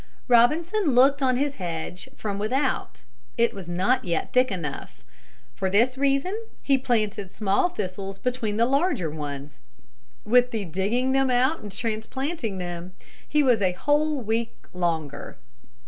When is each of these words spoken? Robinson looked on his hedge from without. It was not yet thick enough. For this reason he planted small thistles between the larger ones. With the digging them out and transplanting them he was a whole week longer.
Robinson 0.27 0.95
looked 0.95 1.21
on 1.21 1.37
his 1.37 1.57
hedge 1.57 2.09
from 2.15 2.39
without. 2.39 3.03
It 3.37 3.53
was 3.53 3.69
not 3.69 4.03
yet 4.03 4.33
thick 4.33 4.51
enough. 4.51 5.03
For 5.53 5.69
this 5.69 5.95
reason 5.95 6.35
he 6.63 6.79
planted 6.79 7.31
small 7.31 7.69
thistles 7.69 8.17
between 8.17 8.57
the 8.57 8.65
larger 8.65 9.11
ones. 9.11 9.61
With 10.25 10.49
the 10.49 10.65
digging 10.65 11.11
them 11.11 11.29
out 11.29 11.59
and 11.59 11.71
transplanting 11.71 12.57
them 12.57 12.95
he 13.29 13.43
was 13.43 13.61
a 13.61 13.73
whole 13.73 14.19
week 14.21 14.57
longer. 14.73 15.37